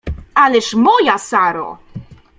—Ależ, 0.43 0.67
moja 0.85 1.17
Saro! 1.17 1.69